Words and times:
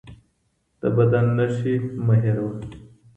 د 0.81 0.83
بدن 0.97 1.25
نښې 1.37 1.75
مه 2.05 2.15
هېروه 2.21 2.53